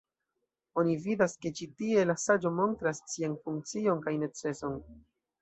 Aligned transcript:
Oni 0.83 0.95
vidas 1.03 1.35
ke 1.45 1.51
ĉi 1.59 1.67
tie 1.81 2.05
la 2.07 2.15
saĝo 2.23 2.53
montras 2.61 3.03
sian 3.13 3.37
funkcion 3.45 4.03
kaj 4.09 4.17
neceson. 4.25 4.83